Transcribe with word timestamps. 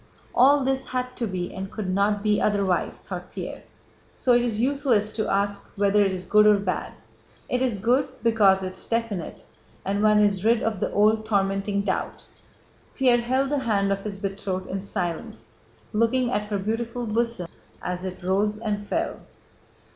"All 0.33 0.63
this 0.63 0.85
had 0.85 1.15
to 1.17 1.27
be 1.27 1.53
and 1.53 1.69
could 1.71 1.87
not 1.87 2.23
be 2.23 2.41
otherwise," 2.41 3.01
thought 3.01 3.31
Pierre, 3.31 3.61
"so 4.15 4.33
it 4.33 4.41
is 4.41 4.59
useless 4.59 5.13
to 5.15 5.31
ask 5.31 5.71
whether 5.75 6.03
it 6.03 6.11
is 6.11 6.25
good 6.25 6.47
or 6.47 6.57
bad. 6.57 6.93
It 7.47 7.61
is 7.61 7.77
good 7.77 8.09
because 8.23 8.63
it's 8.63 8.83
definite 8.87 9.43
and 9.85 10.01
one 10.01 10.17
is 10.17 10.43
rid 10.43 10.63
of 10.63 10.79
the 10.79 10.91
old 10.91 11.23
tormenting 11.27 11.83
doubt." 11.83 12.25
Pierre 12.95 13.21
held 13.21 13.51
the 13.51 13.59
hand 13.59 13.91
of 13.91 14.01
his 14.03 14.17
betrothed 14.17 14.65
in 14.71 14.79
silence, 14.79 15.49
looking 15.93 16.31
at 16.31 16.47
her 16.47 16.57
beautiful 16.57 17.05
bosom 17.05 17.47
as 17.83 18.03
it 18.03 18.23
rose 18.23 18.57
and 18.57 18.83
fell. 18.83 19.19